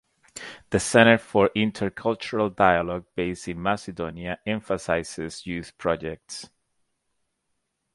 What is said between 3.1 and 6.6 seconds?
based in Macedonia emphasizes youth projects.